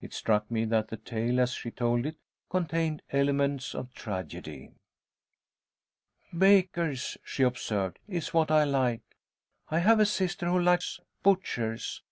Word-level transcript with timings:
It 0.00 0.12
struck 0.14 0.48
me 0.52 0.66
that 0.66 0.86
the 0.86 0.96
tale, 0.96 1.40
as 1.40 1.50
she 1.52 1.72
told 1.72 2.06
it, 2.06 2.16
contained 2.48 3.02
elements 3.10 3.74
of 3.74 3.92
tragedy. 3.92 4.70
"Bakers," 6.38 7.18
she 7.24 7.42
observed, 7.42 7.98
"is 8.06 8.32
what 8.32 8.52
I 8.52 8.62
like. 8.62 9.02
I 9.70 9.80
have 9.80 9.98
a 9.98 10.06
sister 10.06 10.46
who 10.46 10.60
likes 10.60 11.00
butchers. 11.24 12.02